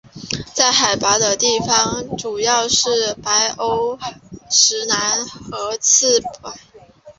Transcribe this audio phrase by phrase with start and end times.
[0.55, 3.99] 在海拔的地方主要是白欧
[4.49, 6.55] 石楠和刺柏。